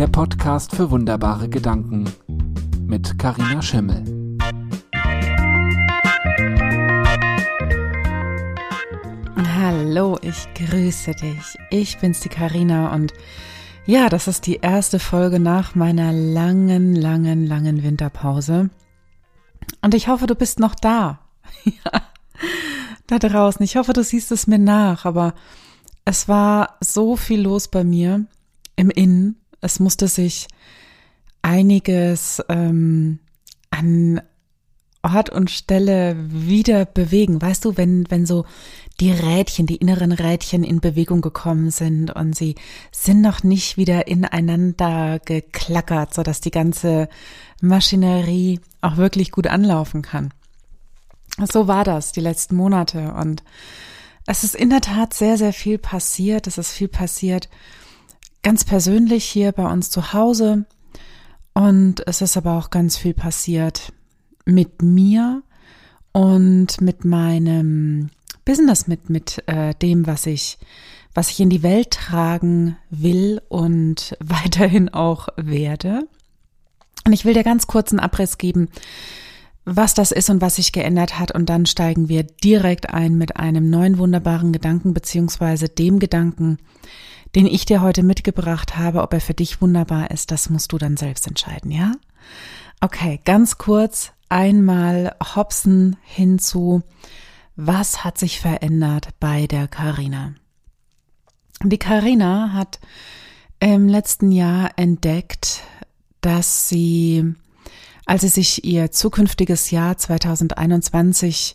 [0.00, 2.10] der Podcast für wunderbare Gedanken
[2.86, 4.02] mit Karina Schimmel.
[9.58, 11.58] Hallo, ich grüße dich.
[11.68, 13.12] Ich bin's die Karina und
[13.84, 18.70] ja, das ist die erste Folge nach meiner langen, langen, langen Winterpause.
[19.82, 21.20] Und ich hoffe, du bist noch da.
[21.64, 22.00] ja,
[23.06, 23.62] da draußen.
[23.62, 25.34] Ich hoffe, du siehst es mir nach, aber
[26.06, 28.24] es war so viel los bei mir
[28.76, 29.36] im Innen.
[29.60, 30.48] Es musste sich
[31.42, 33.18] einiges ähm,
[33.70, 34.20] an
[35.02, 37.40] Ort und Stelle wieder bewegen.
[37.40, 38.44] Weißt du, wenn, wenn so
[39.00, 42.54] die Rädchen, die inneren Rädchen in Bewegung gekommen sind und sie
[42.92, 47.08] sind noch nicht wieder ineinander geklackert, sodass die ganze
[47.62, 50.34] Maschinerie auch wirklich gut anlaufen kann.
[51.50, 53.42] So war das die letzten Monate und
[54.26, 56.46] es ist in der Tat sehr, sehr viel passiert.
[56.46, 57.48] Es ist viel passiert
[58.42, 60.64] ganz persönlich hier bei uns zu Hause
[61.52, 63.92] und es ist aber auch ganz viel passiert
[64.44, 65.42] mit mir
[66.12, 68.10] und mit meinem
[68.44, 70.58] Business, mit, mit äh, dem, was ich,
[71.14, 76.08] was ich in die Welt tragen will und weiterhin auch werde.
[77.06, 78.68] Und ich will dir ganz kurz einen Abriss geben,
[79.64, 81.32] was das ist und was sich geändert hat.
[81.32, 86.58] Und dann steigen wir direkt ein mit einem neuen wunderbaren Gedanken, beziehungsweise dem Gedanken,
[87.34, 89.02] den ich dir heute mitgebracht habe.
[89.02, 91.92] Ob er für dich wunderbar ist, das musst du dann selbst entscheiden, ja?
[92.80, 96.82] Okay, ganz kurz einmal hopsen hinzu,
[97.56, 100.34] was hat sich verändert bei der Karina?
[101.62, 102.80] Die Karina hat
[103.58, 105.62] im letzten Jahr entdeckt,
[106.22, 107.34] dass sie,
[108.06, 111.54] als sie sich ihr zukünftiges Jahr 2021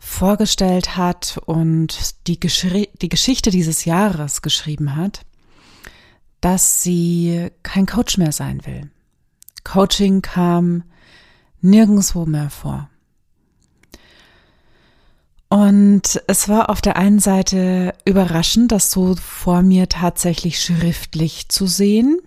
[0.00, 5.20] vorgestellt hat und die, die Geschichte dieses Jahres geschrieben hat,
[6.40, 8.90] dass sie kein Coach mehr sein will.
[9.62, 10.84] Coaching kam
[11.60, 12.88] nirgendwo mehr vor.
[15.50, 21.66] Und es war auf der einen Seite überraschend, das so vor mir tatsächlich schriftlich zu
[21.66, 22.20] sehen.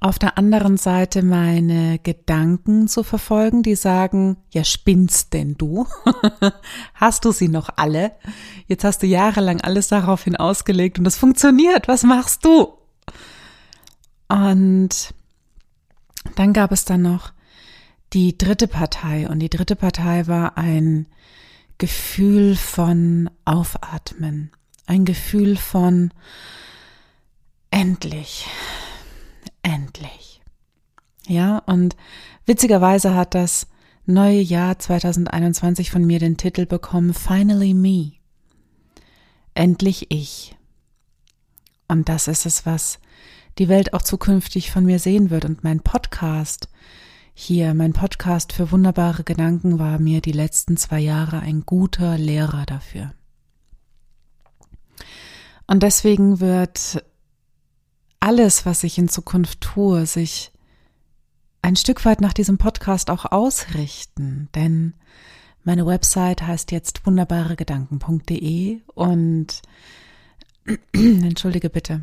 [0.00, 5.86] Auf der anderen Seite meine Gedanken zu verfolgen, die sagen, ja spinnst denn du?
[6.94, 8.12] hast du sie noch alle?
[8.66, 11.88] Jetzt hast du jahrelang alles daraufhin ausgelegt und es funktioniert.
[11.88, 12.74] Was machst du?
[14.28, 15.14] Und
[16.36, 17.32] dann gab es dann noch
[18.12, 21.06] die dritte Partei und die dritte Partei war ein
[21.78, 24.52] Gefühl von Aufatmen,
[24.86, 26.12] ein Gefühl von
[27.70, 28.46] endlich.
[31.30, 31.94] Ja, und
[32.44, 33.68] witzigerweise hat das
[34.04, 38.14] neue Jahr 2021 von mir den Titel bekommen Finally Me.
[39.54, 40.56] Endlich ich.
[41.86, 42.98] Und das ist es, was
[43.58, 45.44] die Welt auch zukünftig von mir sehen wird.
[45.44, 46.68] Und mein Podcast
[47.32, 52.66] hier, mein Podcast für wunderbare Gedanken war mir die letzten zwei Jahre ein guter Lehrer
[52.66, 53.12] dafür.
[55.68, 57.04] Und deswegen wird
[58.18, 60.50] alles, was ich in Zukunft tue, sich
[61.62, 64.94] ein Stück weit nach diesem Podcast auch ausrichten, denn
[65.62, 69.62] meine Website heißt jetzt wunderbaregedanken.de und
[70.92, 72.02] entschuldige bitte,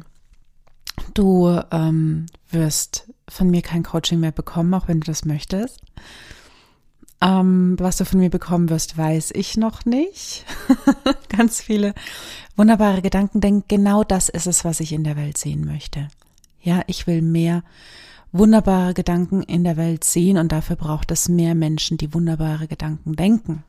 [1.14, 5.82] du ähm, wirst von mir kein Coaching mehr bekommen, auch wenn du das möchtest.
[7.20, 10.46] Ähm, was du von mir bekommen wirst, weiß ich noch nicht.
[11.30, 11.96] Ganz viele
[12.56, 16.10] wunderbare Gedanken, denn genau das ist es, was ich in der Welt sehen möchte.
[16.62, 17.64] Ja, ich will mehr
[18.38, 23.16] wunderbare Gedanken in der Welt sehen und dafür braucht es mehr Menschen, die wunderbare Gedanken
[23.16, 23.64] denken.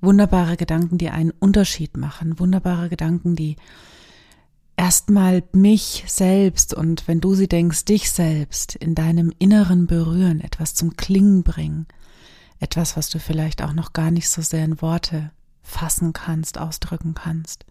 [0.00, 2.38] Wunderbare Gedanken, die einen Unterschied machen.
[2.38, 3.56] Wunderbare Gedanken, die
[4.76, 10.74] erstmal mich selbst und wenn du sie denkst, dich selbst in deinem Inneren berühren, etwas
[10.74, 11.86] zum Klingen bringen,
[12.60, 15.30] etwas, was du vielleicht auch noch gar nicht so sehr in Worte
[15.62, 17.64] fassen kannst, ausdrücken kannst.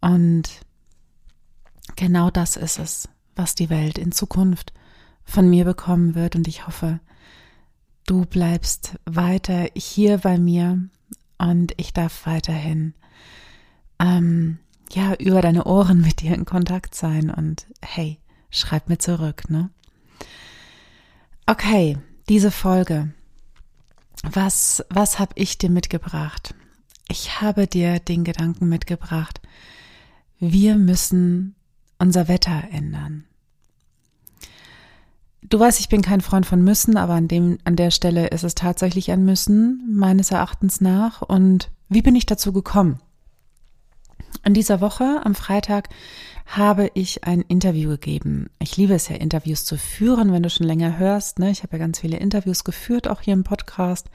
[0.00, 0.48] Und
[1.96, 4.72] genau das ist es, was die Welt in Zukunft
[5.24, 7.00] von mir bekommen wird und ich hoffe,
[8.06, 10.78] du bleibst weiter hier bei mir
[11.38, 12.94] und ich darf weiterhin
[13.98, 14.58] ähm,
[14.92, 18.18] ja, über deine Ohren mit dir in Kontakt sein und hey,
[18.50, 19.70] schreib mir zurück, ne?
[21.46, 21.98] Okay,
[22.28, 23.12] diese Folge.
[24.22, 26.54] Was, was habe ich dir mitgebracht?
[27.08, 29.40] Ich habe dir den Gedanken mitgebracht,
[30.38, 31.56] wir müssen
[32.02, 33.24] unser Wetter ändern.
[35.40, 38.42] Du weißt, ich bin kein Freund von müssen, aber an dem, an der Stelle ist
[38.42, 41.22] es tatsächlich ein Müssen, meines Erachtens nach.
[41.22, 43.00] Und wie bin ich dazu gekommen?
[44.44, 45.90] In dieser Woche, am Freitag,
[46.44, 48.50] habe ich ein Interview gegeben.
[48.58, 51.38] Ich liebe es ja, Interviews zu führen, wenn du schon länger hörst.
[51.38, 51.52] Ne?
[51.52, 54.08] Ich habe ja ganz viele Interviews geführt, auch hier im Podcast.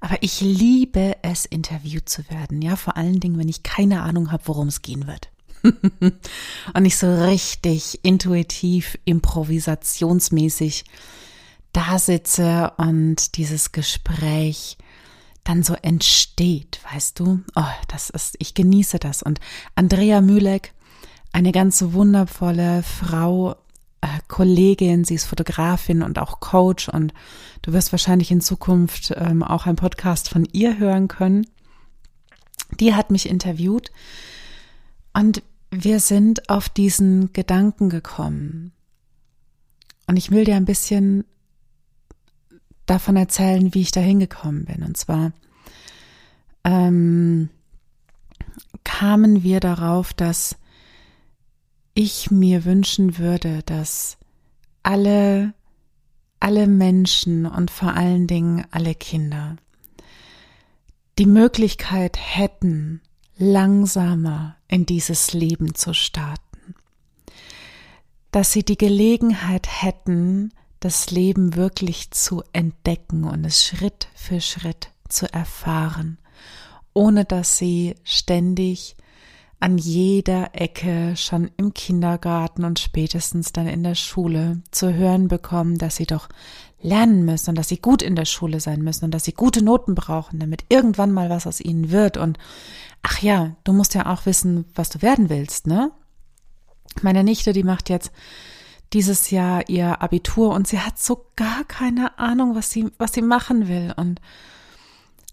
[0.00, 2.62] Aber ich liebe es, interviewt zu werden.
[2.62, 5.30] Ja, vor allen Dingen, wenn ich keine Ahnung habe, worum es gehen wird.
[6.74, 10.84] und ich so richtig intuitiv, improvisationsmäßig
[11.72, 14.78] da sitze und dieses Gespräch
[15.44, 17.40] dann so entsteht, weißt du?
[17.56, 19.22] Oh, das ist, ich genieße das.
[19.22, 19.40] Und
[19.74, 20.74] Andrea Mühleck,
[21.32, 23.52] eine ganz wundervolle Frau,
[24.00, 27.14] äh, Kollegin, sie ist Fotografin und auch Coach und
[27.62, 31.46] du wirst wahrscheinlich in Zukunft ähm, auch einen Podcast von ihr hören können.
[32.78, 33.90] Die hat mich interviewt
[35.12, 38.72] und wir sind auf diesen Gedanken gekommen.
[40.06, 41.24] Und ich will dir ein bisschen
[42.86, 44.82] davon erzählen, wie ich da hingekommen bin.
[44.82, 45.32] Und zwar
[46.64, 47.50] ähm,
[48.84, 50.56] kamen wir darauf, dass
[51.94, 54.18] ich mir wünschen würde, dass
[54.82, 55.52] alle,
[56.40, 59.56] alle Menschen und vor allen Dingen alle Kinder
[61.18, 63.02] die Möglichkeit hätten,
[63.36, 66.74] langsamer in dieses Leben zu starten.
[68.30, 74.90] Dass sie die Gelegenheit hätten, das Leben wirklich zu entdecken und es Schritt für Schritt
[75.08, 76.18] zu erfahren,
[76.92, 78.94] ohne dass sie ständig
[79.60, 85.78] an jeder Ecke schon im Kindergarten und spätestens dann in der Schule zu hören bekommen,
[85.78, 86.28] dass sie doch
[86.80, 89.64] lernen müssen und dass sie gut in der Schule sein müssen und dass sie gute
[89.64, 92.38] Noten brauchen, damit irgendwann mal was aus ihnen wird und
[93.02, 95.92] ach ja, du musst ja auch wissen, was du werden willst, ne?
[97.02, 98.10] Meine Nichte, die macht jetzt
[98.92, 103.22] dieses Jahr ihr Abitur und sie hat so gar keine Ahnung, was sie, was sie
[103.22, 103.92] machen will.
[103.96, 104.20] Und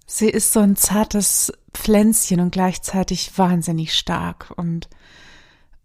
[0.05, 4.53] sie ist so ein zartes Pflänzchen und gleichzeitig wahnsinnig stark.
[4.57, 4.89] Und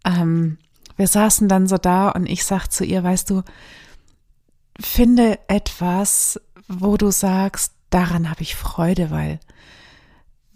[0.04, 0.58] ähm,
[0.96, 3.42] wir saßen dann so da und ich sag zu ihr, weißt du,
[4.78, 9.40] finde etwas, wo du sagst, daran habe ich Freude, weil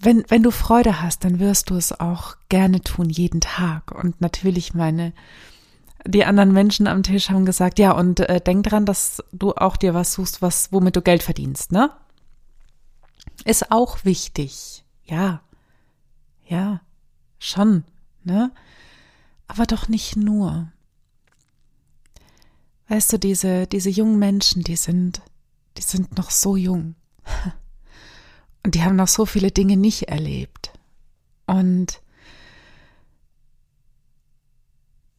[0.04, 3.92] wenn, wenn du Freude hast, dann wirst du es auch gerne tun, jeden Tag.
[3.92, 5.12] Und natürlich meine
[6.06, 9.76] die anderen Menschen am Tisch haben gesagt, ja, und äh, denk dran, dass du auch
[9.76, 11.90] dir was suchst, was, womit du Geld verdienst, ne?
[13.44, 14.84] Ist auch wichtig.
[15.04, 15.40] Ja.
[16.46, 16.80] Ja.
[17.38, 17.84] Schon,
[18.22, 18.52] ne?
[19.48, 20.70] Aber doch nicht nur.
[22.88, 25.22] Weißt du, diese, diese jungen Menschen, die sind,
[25.78, 26.96] die sind noch so jung.
[28.64, 30.72] Und die haben noch so viele Dinge nicht erlebt.
[31.46, 32.00] Und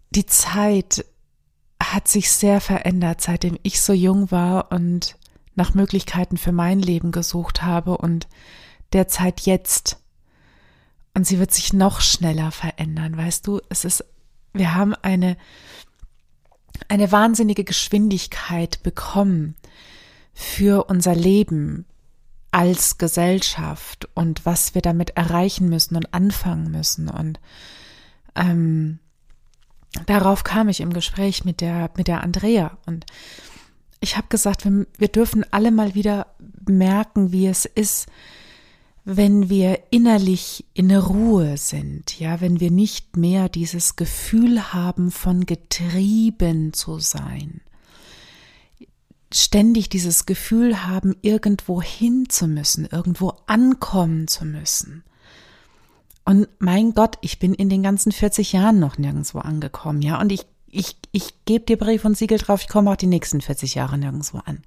[0.09, 1.05] die Zeit
[1.81, 5.17] hat sich sehr verändert, seitdem ich so jung war und
[5.53, 8.27] nach Möglichkeiten für mein Leben gesucht habe und
[8.93, 9.97] der Zeit jetzt.
[11.13, 13.61] Und sie wird sich noch schneller verändern, weißt du?
[13.69, 14.03] Es ist,
[14.53, 15.37] wir haben eine,
[16.87, 19.55] eine wahnsinnige Geschwindigkeit bekommen
[20.33, 21.85] für unser Leben
[22.55, 27.09] als Gesellschaft und was wir damit erreichen müssen und anfangen müssen.
[27.09, 27.37] Und
[28.33, 28.99] ähm,
[30.05, 32.77] darauf kam ich im Gespräch mit der, mit der Andrea.
[32.85, 33.05] Und
[33.99, 36.27] ich habe gesagt, wir, wir dürfen alle mal wieder
[36.65, 38.07] merken, wie es ist,
[39.03, 45.45] wenn wir innerlich in Ruhe sind, ja, wenn wir nicht mehr dieses Gefühl haben von
[45.45, 47.59] getrieben zu sein,
[49.33, 55.03] ständig dieses Gefühl haben, irgendwo hin zu müssen, irgendwo ankommen zu müssen.
[56.23, 60.19] Und mein Gott, ich bin in den ganzen 40 Jahren noch nirgendwo angekommen, ja.
[60.19, 63.41] Und ich, ich, ich gebe dir Brief und Siegel drauf, ich komme auch die nächsten
[63.41, 64.63] 40 Jahre nirgendwo an.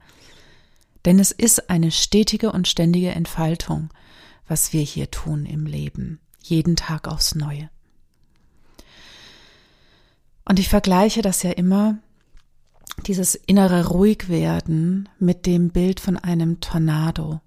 [1.04, 3.90] Denn es ist eine stetige und ständige Entfaltung,
[4.46, 7.70] was wir hier tun im Leben, jeden Tag aufs Neue.
[10.44, 11.98] Und ich vergleiche das ja immer,
[13.06, 17.40] dieses innere Ruhigwerden mit dem Bild von einem Tornado.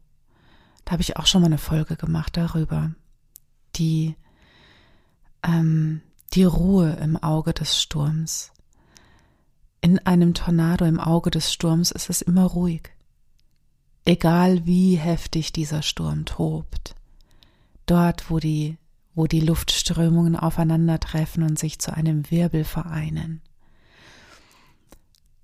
[0.86, 2.92] Da habe ich auch schon mal eine Folge gemacht darüber
[3.76, 4.16] die,
[5.44, 6.02] ähm,
[6.34, 8.52] die Ruhe im Auge des Sturms.
[9.82, 12.92] In einem Tornado im Auge des Sturms ist es immer ruhig.
[14.06, 16.96] Egal wie heftig dieser Sturm tobt.
[17.86, 18.78] Dort, wo die,
[19.16, 23.42] wo die Luftströmungen aufeinandertreffen und sich zu einem Wirbel vereinen.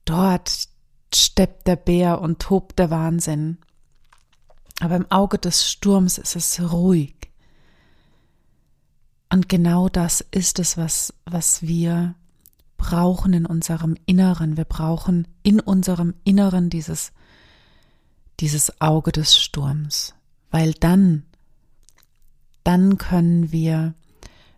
[0.08, 0.70] Dort
[1.14, 3.58] steppt der Bär und tobt der Wahnsinn.
[4.80, 7.14] Aber im Auge des Sturms ist es ruhig.
[9.30, 12.16] Und genau das ist es, was, was wir
[12.78, 14.56] brauchen in unserem Inneren.
[14.56, 17.12] Wir brauchen in unserem Inneren dieses,
[18.40, 20.16] dieses Auge des Sturms,
[20.52, 21.24] weil dann,
[22.64, 23.94] dann können wir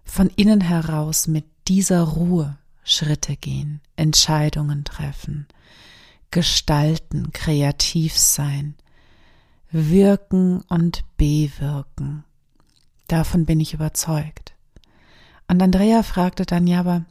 [0.04, 5.48] von innen heraus mit dieser Ruhe, Schritte gehen, Entscheidungen treffen,
[6.32, 8.76] gestalten, kreativ sein,
[9.72, 12.24] wirken und bewirken.
[13.08, 14.54] Davon bin ich überzeugt.
[15.48, 17.06] Und Andrea fragte dann, ja, aber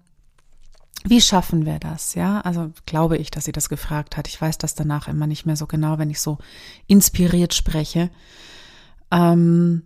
[1.05, 2.15] wie schaffen wir das?
[2.15, 4.29] Ja, also glaube ich, dass sie das gefragt hat.
[4.29, 6.39] Ich weiß das danach immer nicht mehr so genau, wenn ich so
[6.87, 8.11] inspiriert spreche.
[9.11, 9.85] Ähm,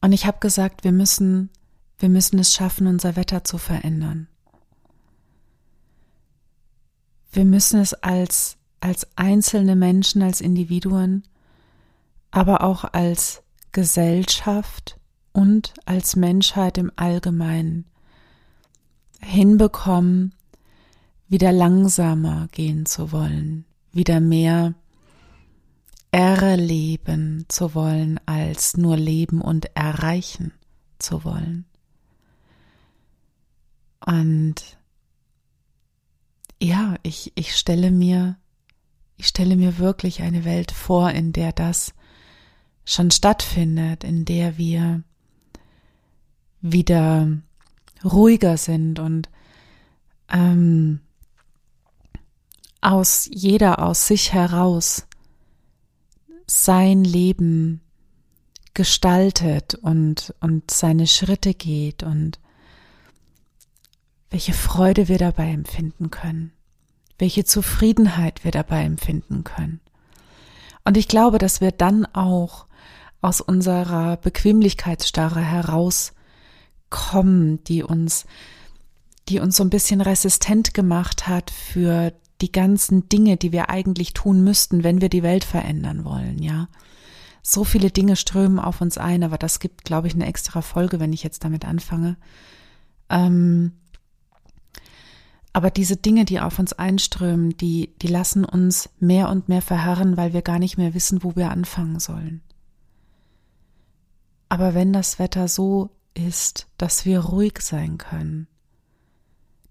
[0.00, 1.50] und ich habe gesagt, wir müssen,
[2.00, 4.26] wir müssen es schaffen, unser Wetter zu verändern.
[7.30, 11.22] Wir müssen es als, als einzelne Menschen, als Individuen,
[12.30, 13.42] aber auch als
[13.72, 14.98] Gesellschaft
[15.32, 17.84] und als Menschheit im Allgemeinen
[19.20, 20.34] hinbekommen,
[21.28, 24.74] wieder langsamer gehen zu wollen, wieder mehr
[26.10, 30.52] erleben zu wollen, als nur leben und erreichen
[30.98, 31.66] zu wollen.
[34.04, 34.54] Und
[36.60, 38.36] ja, ich, ich stelle mir,
[39.16, 41.94] ich stelle mir wirklich eine Welt vor, in der das
[42.84, 45.02] schon stattfindet, in der wir
[46.60, 47.28] wieder
[48.04, 49.28] ruhiger sind und
[50.28, 51.00] ähm,
[52.80, 55.06] aus jeder aus sich heraus
[56.46, 57.80] sein Leben
[58.74, 62.38] gestaltet und, und seine Schritte geht und
[64.30, 66.52] welche Freude wir dabei empfinden können,
[67.18, 69.80] welche Zufriedenheit wir dabei empfinden können.
[70.84, 72.66] Und ich glaube, dass wir dann auch
[73.20, 78.24] aus unserer Bequemlichkeitsstarre herauskommen, die uns,
[79.28, 84.14] die uns so ein bisschen resistent gemacht hat für die ganzen Dinge, die wir eigentlich
[84.14, 86.68] tun müssten, wenn wir die Welt verändern wollen, ja.
[87.42, 91.00] So viele Dinge strömen auf uns ein, aber das gibt, glaube ich, eine extra Folge,
[91.00, 92.16] wenn ich jetzt damit anfange.
[93.08, 93.72] Ähm,
[95.52, 100.16] aber diese Dinge, die auf uns einströmen, die, die lassen uns mehr und mehr verharren,
[100.16, 102.42] weil wir gar nicht mehr wissen, wo wir anfangen sollen.
[104.48, 108.46] Aber wenn das Wetter so ist, dass wir ruhig sein können,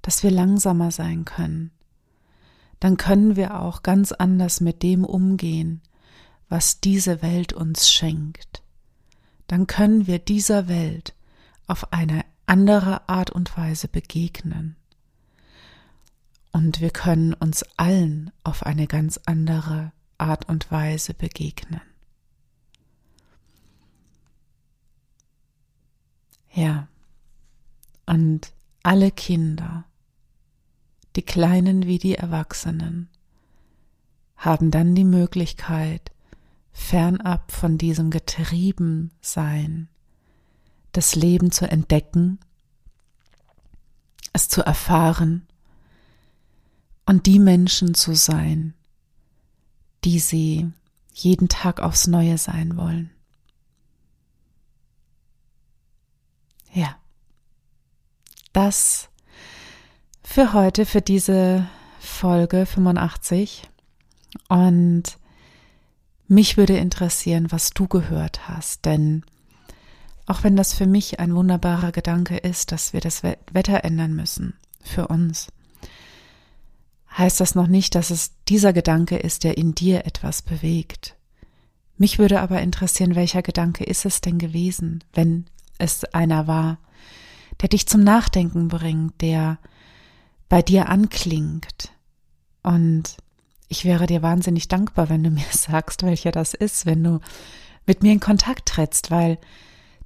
[0.02, 1.72] dass wir langsamer sein können,
[2.80, 5.82] dann können wir auch ganz anders mit dem umgehen,
[6.48, 8.64] was diese Welt uns schenkt.
[9.48, 11.14] Dann können wir dieser Welt
[11.68, 14.76] auf eine andere Art und Weise begegnen.
[16.52, 21.82] Und wir können uns allen auf eine ganz andere Art und Weise begegnen.
[26.52, 26.88] Ja,
[28.06, 28.52] und
[28.82, 29.86] alle Kinder,
[31.16, 33.10] die Kleinen wie die Erwachsenen,
[34.36, 36.12] haben dann die Möglichkeit,
[36.72, 39.90] fernab von diesem Getriebensein,
[40.92, 42.40] das Leben zu entdecken,
[44.34, 45.49] es zu erfahren
[47.10, 48.76] und die Menschen zu sein,
[50.04, 50.70] die sie
[51.12, 53.10] jeden Tag aufs Neue sein wollen.
[56.72, 56.96] Ja,
[58.54, 59.10] das
[60.22, 61.68] für heute, für diese
[62.00, 63.68] Folge 85.
[64.48, 65.18] Und
[66.28, 69.26] mich würde interessieren, was du gehört hast, denn
[70.28, 74.54] auch wenn das für mich ein wunderbarer Gedanke ist, dass wir das Wetter ändern müssen
[74.84, 75.48] für uns,
[77.20, 81.16] heißt das noch nicht, dass es dieser Gedanke ist, der in dir etwas bewegt.
[81.98, 85.46] Mich würde aber interessieren, welcher Gedanke ist es denn gewesen, wenn
[85.78, 86.80] es einer war,
[87.62, 89.60] der dich zum Nachdenken bringt, der
[90.48, 91.92] bei dir anklingt.
[92.64, 93.18] Und
[93.68, 97.20] ich wäre dir wahnsinnig dankbar, wenn du mir sagst, welcher das ist, wenn du
[97.86, 99.38] mit mir in Kontakt trittst, weil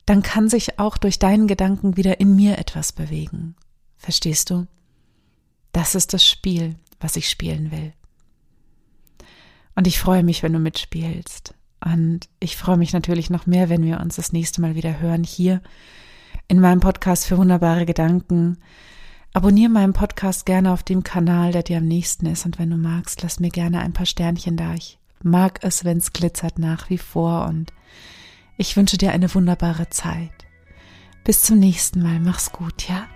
[0.05, 3.55] dann kann sich auch durch deinen Gedanken wieder in mir etwas bewegen.
[3.97, 4.67] Verstehst du?
[5.71, 7.93] Das ist das Spiel, was ich spielen will.
[9.75, 11.53] Und ich freue mich, wenn du mitspielst.
[11.83, 15.23] Und ich freue mich natürlich noch mehr, wenn wir uns das nächste Mal wieder hören
[15.23, 15.61] hier
[16.47, 18.57] in meinem Podcast für wunderbare Gedanken.
[19.33, 22.45] Abonniere meinen Podcast gerne auf dem Kanal, der dir am nächsten ist.
[22.45, 24.73] Und wenn du magst, lass mir gerne ein paar Sternchen da.
[24.75, 27.45] Ich mag es, wenn es glitzert nach wie vor.
[27.45, 27.73] Und
[28.57, 30.31] ich wünsche dir eine wunderbare Zeit.
[31.23, 32.19] Bis zum nächsten Mal.
[32.19, 33.07] Mach's gut, ja?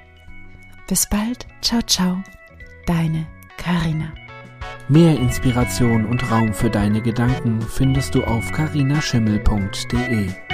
[0.88, 1.46] Bis bald.
[1.62, 2.24] Ciao, ciao.
[2.88, 4.14] Deine Karina.
[4.88, 10.47] Mehr Inspiration und Raum für deine Gedanken findest du auf karinaschimmel.de.